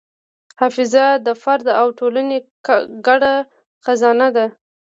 [0.59, 2.37] حافظه د فرد او ټولنې
[3.07, 3.21] ګډ
[3.85, 4.45] خزانه ده.